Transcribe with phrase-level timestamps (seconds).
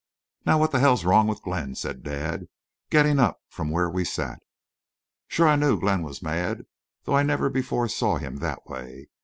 [0.47, 2.47] "'Now what the hell's wrong with Glenn?' said dad,
[2.89, 4.39] getting up from where we sat.
[5.27, 6.65] "Shore I knew Glenn was mad,
[7.03, 9.09] though I never before saw him that way.